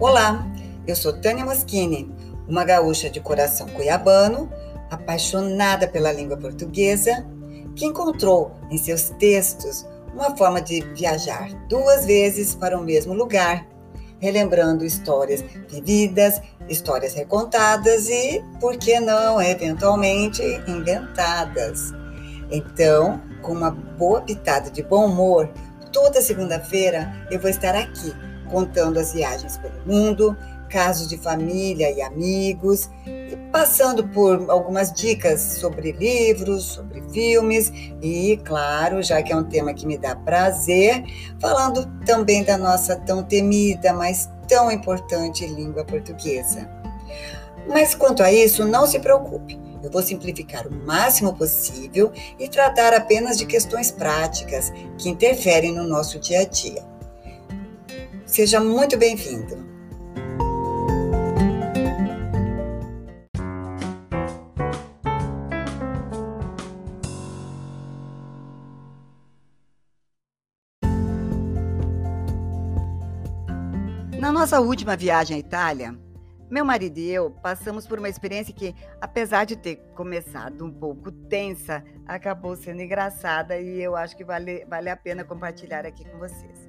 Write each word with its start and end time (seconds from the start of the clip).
Olá, 0.00 0.46
eu 0.86 0.94
sou 0.94 1.12
Tânia 1.12 1.44
Moschini, 1.44 2.08
uma 2.46 2.64
gaúcha 2.64 3.10
de 3.10 3.18
coração 3.18 3.66
cuiabano, 3.66 4.48
apaixonada 4.88 5.88
pela 5.88 6.12
língua 6.12 6.36
portuguesa, 6.36 7.26
que 7.74 7.84
encontrou 7.84 8.52
em 8.70 8.78
seus 8.78 9.10
textos 9.18 9.84
uma 10.14 10.36
forma 10.36 10.60
de 10.60 10.82
viajar 10.94 11.52
duas 11.68 12.06
vezes 12.06 12.54
para 12.54 12.78
o 12.78 12.84
mesmo 12.84 13.12
lugar, 13.12 13.66
relembrando 14.20 14.84
histórias 14.84 15.44
vividas, 15.68 16.40
histórias 16.68 17.14
recontadas 17.14 18.08
e, 18.08 18.40
por 18.60 18.76
que 18.76 19.00
não, 19.00 19.42
eventualmente 19.42 20.40
inventadas. 20.68 21.92
Então, 22.52 23.20
com 23.42 23.50
uma 23.50 23.72
boa 23.72 24.20
pitada 24.20 24.70
de 24.70 24.80
bom 24.80 25.06
humor, 25.06 25.50
toda 25.92 26.22
segunda-feira 26.22 27.26
eu 27.32 27.40
vou 27.40 27.50
estar 27.50 27.74
aqui 27.74 28.14
contando 28.48 28.98
as 28.98 29.12
viagens 29.12 29.56
pelo 29.58 29.86
mundo, 29.86 30.36
casos 30.68 31.08
de 31.08 31.16
família 31.16 31.90
e 31.90 32.02
amigos, 32.02 32.90
e 33.06 33.36
passando 33.50 34.06
por 34.08 34.50
algumas 34.50 34.92
dicas 34.92 35.40
sobre 35.40 35.92
livros, 35.92 36.64
sobre 36.64 37.02
filmes 37.10 37.72
e, 38.02 38.38
claro, 38.44 39.02
já 39.02 39.22
que 39.22 39.32
é 39.32 39.36
um 39.36 39.44
tema 39.44 39.72
que 39.74 39.86
me 39.86 39.98
dá 39.98 40.14
prazer, 40.14 41.04
falando 41.40 41.86
também 42.04 42.44
da 42.44 42.56
nossa 42.56 42.96
tão 42.96 43.22
temida, 43.22 43.92
mas 43.92 44.28
tão 44.46 44.70
importante 44.70 45.46
língua 45.46 45.84
portuguesa. 45.84 46.68
Mas 47.66 47.94
quanto 47.94 48.22
a 48.22 48.32
isso, 48.32 48.64
não 48.64 48.86
se 48.86 48.98
preocupe. 48.98 49.58
Eu 49.82 49.90
vou 49.90 50.02
simplificar 50.02 50.66
o 50.66 50.74
máximo 50.74 51.34
possível 51.36 52.10
e 52.38 52.48
tratar 52.48 52.92
apenas 52.94 53.38
de 53.38 53.46
questões 53.46 53.90
práticas 53.90 54.72
que 54.96 55.08
interferem 55.08 55.74
no 55.74 55.84
nosso 55.84 56.18
dia 56.18 56.40
a 56.40 56.44
dia. 56.44 56.87
Seja 58.28 58.60
muito 58.60 58.96
bem-vindo. 58.98 59.56
Na 74.20 74.30
nossa 74.30 74.60
última 74.60 74.94
viagem 74.94 75.36
à 75.36 75.40
Itália, 75.40 75.98
meu 76.50 76.66
marido 76.66 76.98
e 76.98 77.10
eu 77.10 77.30
passamos 77.30 77.86
por 77.86 77.98
uma 77.98 78.10
experiência 78.10 78.52
que, 78.52 78.74
apesar 79.00 79.46
de 79.46 79.56
ter 79.56 79.76
começado 79.96 80.66
um 80.66 80.70
pouco 80.70 81.10
tensa, 81.10 81.82
acabou 82.06 82.54
sendo 82.54 82.82
engraçada 82.82 83.58
e 83.58 83.80
eu 83.80 83.96
acho 83.96 84.14
que 84.14 84.24
vale, 84.24 84.66
vale 84.66 84.90
a 84.90 84.96
pena 84.96 85.24
compartilhar 85.24 85.86
aqui 85.86 86.04
com 86.04 86.18
vocês. 86.18 86.68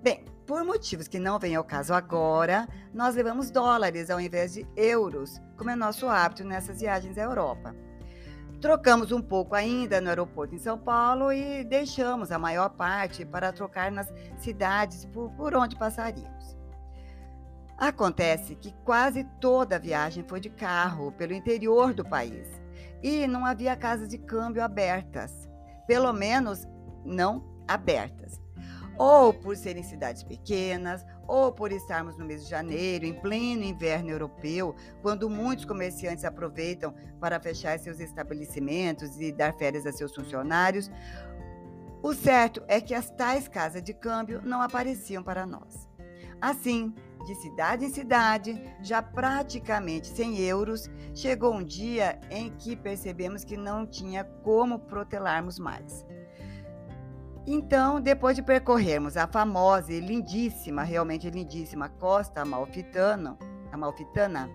Bem, 0.00 0.24
por 0.48 0.64
motivos 0.64 1.06
que 1.06 1.18
não 1.18 1.38
vêm 1.38 1.54
ao 1.54 1.62
caso 1.62 1.92
agora, 1.92 2.66
nós 2.94 3.14
levamos 3.14 3.50
dólares 3.50 4.08
ao 4.08 4.18
invés 4.18 4.54
de 4.54 4.66
euros, 4.74 5.38
como 5.58 5.68
é 5.68 5.76
nosso 5.76 6.08
hábito 6.08 6.42
nessas 6.42 6.80
viagens 6.80 7.18
à 7.18 7.22
Europa. 7.22 7.76
Trocamos 8.58 9.12
um 9.12 9.20
pouco 9.20 9.54
ainda 9.54 10.00
no 10.00 10.08
aeroporto 10.08 10.54
em 10.54 10.58
São 10.58 10.78
Paulo 10.78 11.30
e 11.30 11.62
deixamos 11.64 12.32
a 12.32 12.38
maior 12.38 12.70
parte 12.70 13.26
para 13.26 13.52
trocar 13.52 13.92
nas 13.92 14.10
cidades 14.38 15.04
por, 15.04 15.30
por 15.32 15.54
onde 15.54 15.76
passaríamos. 15.76 16.56
Acontece 17.76 18.56
que 18.56 18.74
quase 18.86 19.24
toda 19.42 19.76
a 19.76 19.78
viagem 19.78 20.24
foi 20.26 20.40
de 20.40 20.48
carro 20.48 21.12
pelo 21.12 21.34
interior 21.34 21.92
do 21.92 22.08
país 22.08 22.48
e 23.02 23.26
não 23.26 23.44
havia 23.44 23.76
casas 23.76 24.08
de 24.08 24.16
câmbio 24.16 24.64
abertas, 24.64 25.46
pelo 25.86 26.10
menos 26.14 26.66
não 27.04 27.44
abertas 27.68 28.40
ou 28.98 29.32
por 29.32 29.56
serem 29.56 29.82
cidades 29.82 30.24
pequenas, 30.24 31.06
ou 31.26 31.52
por 31.52 31.70
estarmos 31.70 32.18
no 32.18 32.24
mês 32.24 32.44
de 32.44 32.50
janeiro, 32.50 33.06
em 33.06 33.14
pleno 33.14 33.62
inverno 33.62 34.10
europeu, 34.10 34.74
quando 35.00 35.30
muitos 35.30 35.64
comerciantes 35.64 36.24
aproveitam 36.24 36.92
para 37.20 37.38
fechar 37.38 37.78
seus 37.78 38.00
estabelecimentos 38.00 39.20
e 39.20 39.30
dar 39.30 39.54
férias 39.54 39.86
a 39.86 39.92
seus 39.92 40.14
funcionários. 40.14 40.90
O 42.02 42.12
certo 42.12 42.62
é 42.66 42.80
que 42.80 42.94
as 42.94 43.10
tais 43.10 43.46
casas 43.46 43.82
de 43.82 43.94
câmbio 43.94 44.40
não 44.42 44.60
apareciam 44.60 45.22
para 45.22 45.46
nós. 45.46 45.88
Assim, 46.40 46.94
de 47.26 47.34
cidade 47.34 47.84
em 47.84 47.90
cidade, 47.90 48.60
já 48.80 49.02
praticamente 49.02 50.06
100 50.06 50.38
euros, 50.40 50.88
chegou 51.14 51.52
um 51.52 51.62
dia 51.62 52.18
em 52.30 52.50
que 52.50 52.76
percebemos 52.76 53.44
que 53.44 53.56
não 53.56 53.86
tinha 53.86 54.24
como 54.24 54.78
protelarmos 54.78 55.58
mais. 55.58 56.06
Então, 57.46 58.00
depois 58.00 58.36
de 58.36 58.42
percorrermos 58.42 59.16
a 59.16 59.26
famosa 59.26 59.92
e 59.92 60.00
lindíssima, 60.00 60.82
realmente 60.82 61.30
lindíssima 61.30 61.88
Costa 61.88 62.42
Amalfitana, 62.42 63.38
Amalfitana 63.72 64.50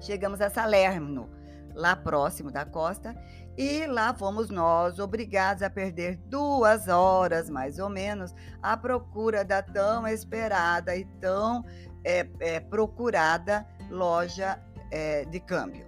chegamos 0.00 0.40
a 0.40 0.50
Salerno, 0.50 1.28
lá 1.74 1.96
próximo 1.96 2.50
da 2.50 2.64
costa, 2.64 3.16
e 3.56 3.86
lá 3.86 4.12
fomos 4.14 4.48
nós 4.48 4.98
obrigados 4.98 5.62
a 5.62 5.70
perder 5.70 6.16
duas 6.16 6.88
horas, 6.88 7.48
mais 7.48 7.78
ou 7.78 7.88
menos, 7.88 8.34
à 8.62 8.76
procura 8.76 9.44
da 9.44 9.62
tão 9.62 10.06
esperada 10.06 10.96
e 10.96 11.04
tão 11.20 11.64
é, 12.04 12.26
é, 12.40 12.60
procurada 12.60 13.66
loja 13.90 14.60
é, 14.90 15.24
de 15.24 15.40
câmbio. 15.40 15.86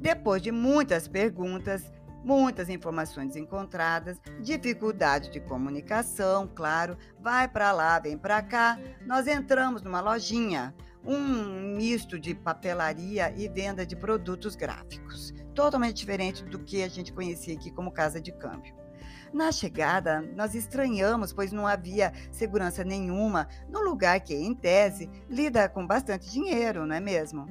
Depois 0.00 0.40
de 0.40 0.50
muitas 0.50 1.06
perguntas, 1.06 1.92
muitas 2.24 2.68
informações 2.68 3.36
encontradas, 3.36 4.20
dificuldade 4.40 5.30
de 5.30 5.40
comunicação, 5.40 6.50
claro, 6.54 6.96
vai 7.18 7.48
para 7.48 7.72
lá, 7.72 7.98
vem 7.98 8.16
para 8.16 8.42
cá. 8.42 8.78
Nós 9.06 9.26
entramos 9.26 9.82
numa 9.82 10.00
lojinha, 10.00 10.74
um 11.04 11.76
misto 11.76 12.18
de 12.18 12.34
papelaria 12.34 13.32
e 13.36 13.48
venda 13.48 13.86
de 13.86 13.96
produtos 13.96 14.54
gráficos, 14.54 15.32
totalmente 15.54 15.96
diferente 15.96 16.44
do 16.44 16.58
que 16.58 16.82
a 16.82 16.88
gente 16.88 17.12
conhecia 17.12 17.54
aqui 17.54 17.70
como 17.70 17.92
casa 17.92 18.20
de 18.20 18.32
câmbio. 18.32 18.79
Na 19.32 19.52
chegada, 19.52 20.20
nós 20.34 20.54
estranhamos, 20.54 21.32
pois 21.32 21.52
não 21.52 21.66
havia 21.66 22.12
segurança 22.32 22.82
nenhuma 22.82 23.46
no 23.68 23.80
lugar 23.80 24.18
que, 24.20 24.34
em 24.34 24.54
tese, 24.54 25.08
lida 25.28 25.68
com 25.68 25.86
bastante 25.86 26.28
dinheiro, 26.30 26.84
não 26.84 26.96
é 26.96 27.00
mesmo? 27.00 27.46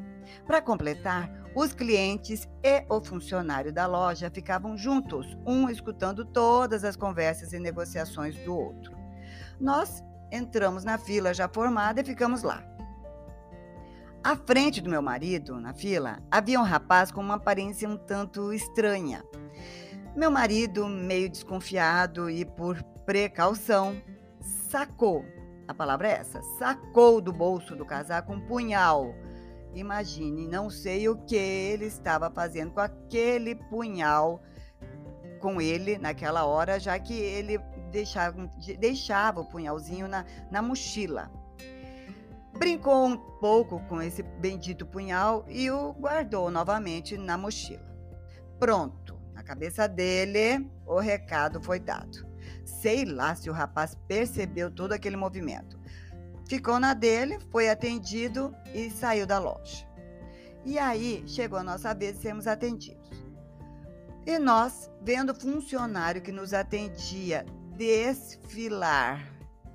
Para 0.45 0.61
completar, 0.61 1.31
os 1.55 1.73
clientes 1.73 2.47
e 2.61 2.85
o 2.89 3.01
funcionário 3.01 3.71
da 3.71 3.87
loja 3.87 4.29
ficavam 4.29 4.77
juntos, 4.77 5.37
um 5.45 5.69
escutando 5.69 6.25
todas 6.25 6.83
as 6.83 6.95
conversas 6.95 7.53
e 7.53 7.59
negociações 7.59 8.35
do 8.43 8.55
outro. 8.55 8.95
Nós 9.59 10.03
entramos 10.31 10.83
na 10.83 10.97
fila 10.97 11.33
já 11.33 11.47
formada 11.47 12.01
e 12.01 12.05
ficamos 12.05 12.43
lá. 12.43 12.63
À 14.21 14.35
frente 14.35 14.81
do 14.81 14.89
meu 14.89 15.01
marido, 15.01 15.59
na 15.61 15.73
fila, 15.73 16.19
havia 16.29 16.59
um 16.59 16.63
rapaz 16.63 17.09
com 17.09 17.21
uma 17.21 17.35
aparência 17.35 17.87
um 17.87 17.95
tanto 17.95 18.51
estranha. 18.51 19.23
Meu 20.19 20.29
marido, 20.29 20.85
meio 20.85 21.29
desconfiado 21.29 22.29
e 22.29 22.43
por 22.43 22.83
precaução, 23.05 23.95
sacou 24.41 25.23
a 25.65 25.73
palavra 25.73 26.09
é 26.09 26.11
essa 26.11 26.41
sacou 26.57 27.21
do 27.21 27.31
bolso 27.31 27.73
do 27.73 27.85
casaco 27.85 28.33
um 28.33 28.41
punhal 28.41 29.15
Imagine, 29.73 30.45
não 30.45 30.69
sei 30.69 31.07
o 31.07 31.15
que 31.15 31.37
ele 31.37 31.85
estava 31.85 32.29
fazendo 32.29 32.71
com 32.73 32.81
aquele 32.81 33.55
punhal 33.55 34.43
com 35.39 35.61
ele 35.61 35.97
naquela 35.97 36.43
hora, 36.43 36.81
já 36.81 36.99
que 36.99 37.13
ele 37.13 37.57
deixava, 37.89 38.45
deixava 38.77 39.39
o 39.39 39.45
punhalzinho 39.45 40.05
na, 40.05 40.25
na 40.51 40.61
mochila. 40.61 41.31
Brincou 42.57 43.05
um 43.05 43.15
pouco 43.39 43.79
com 43.87 44.01
esse 44.01 44.21
bendito 44.21 44.85
punhal 44.85 45.45
e 45.47 45.71
o 45.71 45.93
guardou 45.93 46.51
novamente 46.51 47.17
na 47.17 47.37
mochila. 47.37 47.87
Pronto, 48.59 49.08
cabeça 49.49 49.87
dele, 49.87 50.69
o 50.85 50.99
recado 50.99 51.59
foi 51.59 51.79
dado. 51.79 52.23
Sei 52.63 53.03
lá 53.03 53.33
se 53.33 53.49
o 53.49 53.53
rapaz 53.53 53.97
percebeu 54.07 54.69
todo 54.69 54.93
aquele 54.93 55.17
movimento. 55.17 55.79
Ficou 56.47 56.79
na 56.79 56.93
dele, 56.93 57.39
foi 57.51 57.67
atendido 57.67 58.55
e 58.75 58.91
saiu 58.91 59.25
da 59.25 59.39
loja. 59.39 59.87
E 60.63 60.77
aí 60.77 61.23
chegou 61.25 61.57
a 61.57 61.63
nossa 61.63 61.95
vez 61.95 62.17
de 62.17 62.21
sermos 62.21 62.45
atendidos. 62.45 63.09
E 64.23 64.37
nós, 64.37 64.91
vendo 65.01 65.31
o 65.31 65.35
funcionário 65.35 66.21
que 66.21 66.31
nos 66.31 66.53
atendia 66.53 67.43
desfilar, 67.75 69.19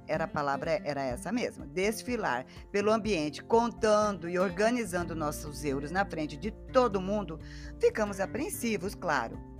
era 0.07 0.23
a 0.23 0.29
palavra 0.29 0.81
era 0.85 1.03
essa 1.03 1.33
mesma, 1.33 1.67
desfilar 1.67 2.47
pelo 2.71 2.93
ambiente, 2.93 3.43
contando 3.43 4.29
e 4.29 4.39
organizando 4.39 5.17
nossos 5.17 5.65
euros 5.65 5.91
na 5.91 6.05
frente 6.05 6.37
de 6.37 6.53
todo 6.53 7.01
mundo, 7.01 7.41
ficamos 7.81 8.21
apreensivos, 8.21 8.95
claro. 8.95 9.54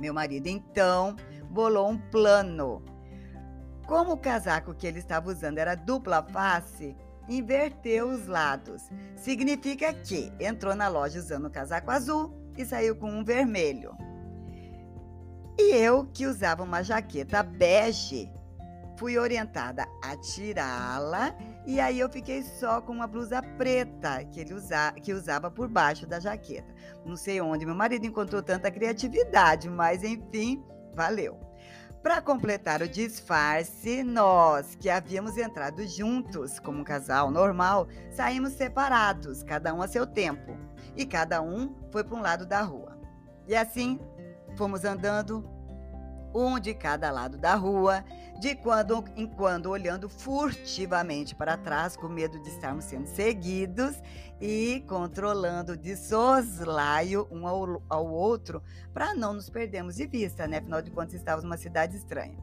Meu 0.00 0.14
marido 0.14 0.48
então 0.48 1.14
bolou 1.50 1.90
um 1.90 1.98
plano 1.98 2.82
como 3.90 4.12
o 4.12 4.16
casaco 4.16 4.72
que 4.72 4.86
ele 4.86 5.00
estava 5.00 5.28
usando 5.28 5.58
era 5.58 5.74
dupla 5.74 6.22
face, 6.22 6.96
inverteu 7.28 8.08
os 8.08 8.28
lados. 8.28 8.88
Significa 9.16 9.92
que 9.92 10.32
entrou 10.38 10.76
na 10.76 10.86
loja 10.86 11.18
usando 11.18 11.46
o 11.46 11.50
casaco 11.50 11.90
azul 11.90 12.32
e 12.56 12.64
saiu 12.64 12.94
com 12.94 13.10
um 13.10 13.24
vermelho. 13.24 13.92
E 15.58 15.74
eu, 15.74 16.06
que 16.06 16.24
usava 16.24 16.62
uma 16.62 16.84
jaqueta 16.84 17.42
bege, 17.42 18.30
fui 19.00 19.16
orientada 19.16 19.88
a 20.02 20.14
tirá-la 20.14 21.34
e 21.66 21.80
aí 21.80 21.98
eu 21.98 22.10
fiquei 22.10 22.42
só 22.42 22.82
com 22.82 22.92
uma 22.92 23.06
blusa 23.06 23.40
preta 23.56 24.22
que 24.26 24.40
ele 24.40 24.52
usa, 24.52 24.92
que 24.92 25.14
usava 25.14 25.50
por 25.50 25.68
baixo 25.68 26.06
da 26.06 26.20
jaqueta. 26.20 26.70
Não 27.02 27.16
sei 27.16 27.40
onde 27.40 27.64
meu 27.64 27.74
marido 27.74 28.04
encontrou 28.04 28.42
tanta 28.42 28.70
criatividade, 28.70 29.70
mas 29.70 30.04
enfim, 30.04 30.62
valeu. 30.94 31.40
Para 32.02 32.20
completar 32.20 32.82
o 32.82 32.88
disfarce, 32.88 34.02
nós 34.02 34.74
que 34.74 34.90
havíamos 34.90 35.38
entrado 35.38 35.86
juntos 35.86 36.58
como 36.58 36.80
um 36.80 36.84
casal 36.84 37.30
normal, 37.30 37.88
saímos 38.10 38.52
separados, 38.52 39.42
cada 39.42 39.72
um 39.72 39.80
a 39.80 39.88
seu 39.88 40.06
tempo, 40.06 40.58
e 40.94 41.06
cada 41.06 41.40
um 41.40 41.74
foi 41.90 42.04
para 42.04 42.16
um 42.18 42.20
lado 42.20 42.44
da 42.44 42.60
rua. 42.60 42.98
E 43.48 43.56
assim 43.56 43.98
fomos 44.56 44.84
andando 44.84 45.42
um 46.34 46.58
de 46.58 46.74
cada 46.74 47.10
lado 47.10 47.36
da 47.36 47.54
rua, 47.54 48.04
de 48.38 48.54
quando 48.54 49.04
em 49.16 49.26
quando 49.26 49.66
olhando 49.66 50.08
furtivamente 50.08 51.34
para 51.34 51.56
trás, 51.56 51.96
com 51.96 52.08
medo 52.08 52.40
de 52.40 52.48
estarmos 52.48 52.84
sendo 52.84 53.06
seguidos 53.06 54.00
e 54.40 54.82
controlando 54.88 55.76
de 55.76 55.96
soslaio 55.96 57.28
um 57.30 57.46
ao, 57.46 57.82
ao 57.88 58.06
outro 58.06 58.62
para 58.92 59.14
não 59.14 59.34
nos 59.34 59.50
perdermos 59.50 59.96
de 59.96 60.06
vista, 60.06 60.46
né? 60.46 60.58
Afinal 60.58 60.80
de 60.80 60.90
contas, 60.90 61.14
estávamos 61.14 61.44
numa 61.44 61.58
cidade 61.58 61.96
estranha. 61.96 62.38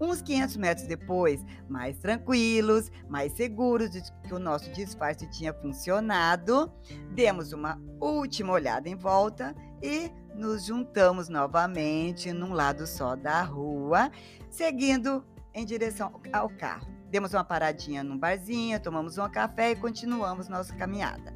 Uns 0.00 0.20
500 0.20 0.56
metros 0.56 0.86
depois, 0.86 1.44
mais 1.68 1.98
tranquilos, 1.98 2.90
mais 3.08 3.32
seguros 3.32 3.90
de 3.90 4.02
que 4.26 4.34
o 4.34 4.38
nosso 4.38 4.70
disfarce 4.72 5.28
tinha 5.30 5.54
funcionado, 5.54 6.72
demos 7.12 7.52
uma 7.52 7.80
última 8.00 8.52
olhada 8.52 8.88
em 8.88 8.96
volta 8.96 9.54
e 9.80 10.10
nos 10.34 10.64
juntamos 10.64 11.28
novamente 11.28 12.32
num 12.32 12.52
lado 12.52 12.86
só 12.86 13.14
da 13.14 13.42
rua, 13.42 14.10
seguindo 14.50 15.24
em 15.54 15.64
direção 15.64 16.20
ao 16.32 16.48
carro. 16.48 16.90
Demos 17.10 17.34
uma 17.34 17.44
paradinha 17.44 18.02
num 18.02 18.18
barzinho, 18.18 18.80
tomamos 18.80 19.18
um 19.18 19.28
café 19.28 19.72
e 19.72 19.76
continuamos 19.76 20.48
nossa 20.48 20.74
caminhada. 20.74 21.32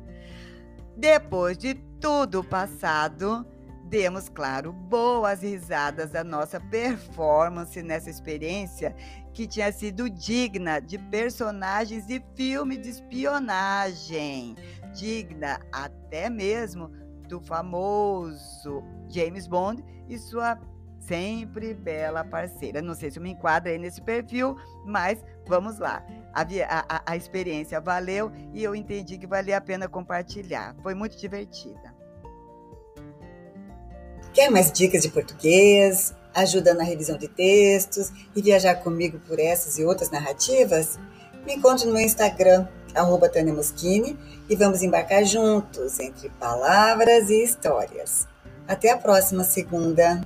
Depois 0.97 1.59
de 1.59 1.75
tudo 2.01 2.43
passado, 2.43 3.47
demos, 3.89 4.29
claro, 4.29 4.73
boas 4.73 5.43
risadas 5.43 6.11
da 6.11 6.25
nossa 6.25 6.61
performance 6.61 7.81
nessa 7.83 8.11
experiência 8.11 8.95
que 9.33 9.47
tinha 9.47 9.71
sido 9.71 10.11
digna 10.11 10.81
de 10.81 10.99
personagens 10.99 12.07
de 12.07 12.23
filme 12.35 12.77
de 12.77 12.89
espionagem, 12.89 14.57
digna 14.95 15.61
até 15.73 16.29
mesmo 16.29 16.89
do 17.29 17.41
famoso 17.41 18.83
James 19.09 19.47
Bond 19.47 19.85
e 20.09 20.19
sua 20.19 20.59
sempre 20.99 21.73
bela 21.75 22.25
parceira. 22.25 22.83
Não 22.83 22.95
sei 22.95 23.11
se 23.11 23.19
eu 23.19 23.23
me 23.23 23.31
enquadro 23.31 23.71
aí 23.71 23.79
nesse 23.79 24.03
perfil, 24.03 24.57
mas 24.85 25.25
vamos 25.47 25.79
lá. 25.79 26.05
A, 26.35 26.43
a, 26.43 27.03
a 27.07 27.17
experiência 27.17 27.81
valeu 27.81 28.33
e 28.53 28.63
eu 28.63 28.75
entendi 28.75 29.17
que 29.17 29.27
valia 29.27 29.59
a 29.59 29.61
pena 29.61 29.89
compartilhar. 29.89 30.75
Foi 30.83 30.95
muito 30.95 31.17
divertida. 31.17 31.96
Quer 34.37 34.51
mais 34.51 34.71
dicas 34.71 35.01
de 35.01 35.09
português, 35.09 36.15
ajuda 36.35 36.75
na 36.75 36.85
revisão 36.85 37.17
de 37.17 37.27
textos 37.27 38.13
e 38.37 38.43
viajar 38.43 38.75
comigo 38.75 39.19
por 39.27 39.41
essas 39.41 39.79
e 39.79 39.85
outras 39.87 40.11
narrativas? 40.11 40.99
Me 41.47 41.55
encontre 41.55 41.87
no 41.87 41.95
meu 41.95 42.03
Instagram, 42.03 42.69
arroba 42.95 43.31
Tânia 43.31 43.55
Moschini, 43.55 44.15
e 44.47 44.55
vamos 44.55 44.83
embarcar 44.83 45.25
juntos 45.25 45.99
entre 45.99 46.29
palavras 46.39 47.31
e 47.31 47.43
histórias. 47.43 48.29
Até 48.69 48.91
a 48.91 48.99
próxima 48.99 49.43
segunda! 49.43 50.21